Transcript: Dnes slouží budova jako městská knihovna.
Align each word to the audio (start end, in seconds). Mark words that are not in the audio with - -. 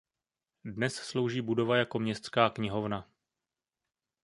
Dnes 0.65 0.95
slouží 0.95 1.41
budova 1.41 1.77
jako 1.77 1.99
městská 1.99 2.49
knihovna. 2.49 3.09